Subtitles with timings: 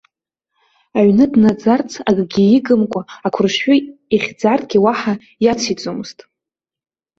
[0.97, 3.75] Аҩны днаӡарц акгьы игымкәа ақәаршҩы
[4.15, 6.19] ихьӡаргьы, уаҳа иациҵомызт.